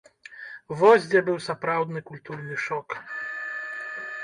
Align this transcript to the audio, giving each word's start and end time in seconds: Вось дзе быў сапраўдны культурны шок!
Вось 0.79 1.05
дзе 1.11 1.21
быў 1.27 1.37
сапраўдны 1.49 2.03
культурны 2.09 2.59
шок! 2.65 2.99